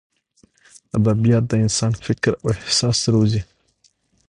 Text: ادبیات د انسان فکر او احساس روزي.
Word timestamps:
ادبیات 0.97 1.43
د 1.47 1.53
انسان 1.63 1.91
فکر 2.05 2.31
او 2.41 2.47
احساس 2.57 2.99
روزي. 3.13 3.41